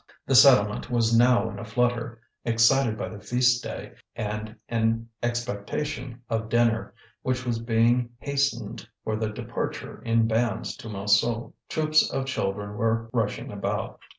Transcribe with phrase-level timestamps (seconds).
[0.25, 6.23] The settlement was now in a flutter, excited by the feast day, and in expectation
[6.27, 11.53] of dinner, which was being hastened for the departure in bands to Montsou.
[11.69, 13.99] Troops of children were rushing about.